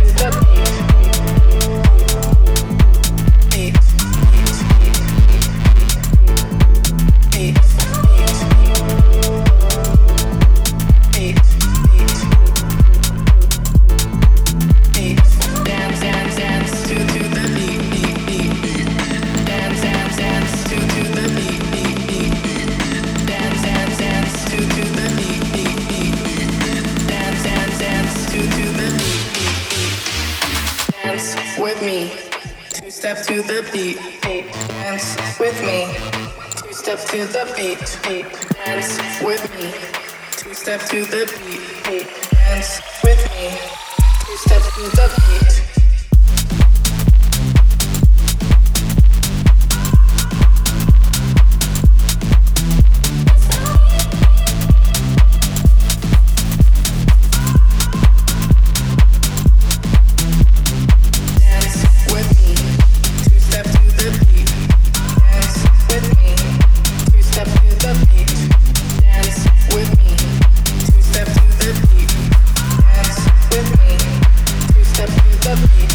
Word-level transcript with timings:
love 0.00 0.34
the 0.34 0.50
Love 2.14 3.94
me. 3.94 3.99
Step 33.00 33.24
to 33.24 33.40
the 33.40 33.66
beat, 33.72 33.96
beat. 34.20 34.44
Dance 34.52 35.16
with 35.40 35.58
me. 35.62 35.88
Two 36.60 36.70
step 36.74 36.98
to 37.06 37.24
the 37.32 37.50
beat, 37.56 37.98
beat. 38.04 38.26
Dance 38.66 39.22
with 39.22 39.42
me. 39.56 39.72
Two 40.32 40.52
step 40.52 40.80
to 40.82 41.06
the 41.06 41.24
beat, 41.40 41.62
beat. 41.84 42.06
Dance 42.30 42.82
with 43.02 43.24
me. 43.32 43.48
Two 44.26 44.36
step 44.36 44.62
to 44.74 44.82
the 44.94 45.08
beat. 45.16 45.69
free. 75.66 75.89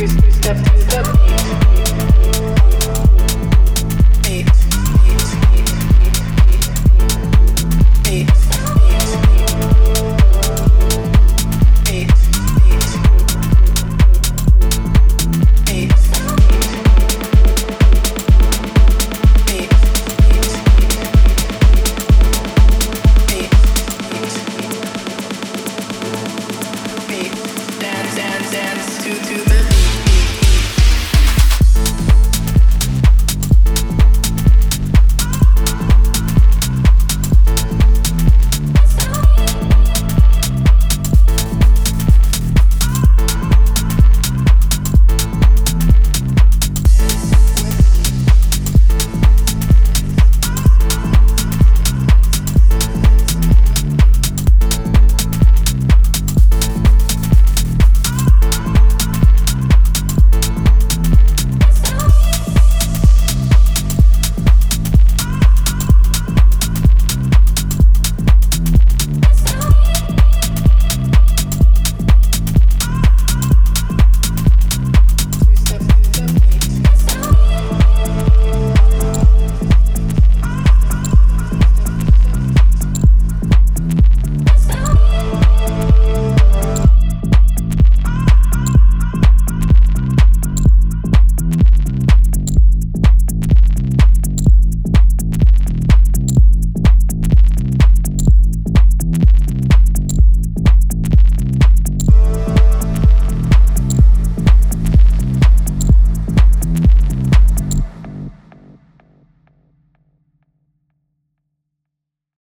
we 0.00 0.08
step 0.08 0.56
to 0.56 0.62
the 0.62 1.58
beat. 1.58 1.63